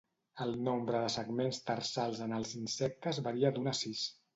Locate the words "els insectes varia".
2.41-3.57